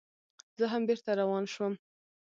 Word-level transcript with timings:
زه 0.57 0.65
هم 0.71 0.81
بېرته 0.89 1.11
روان 1.21 1.43
شوم. 1.53 1.73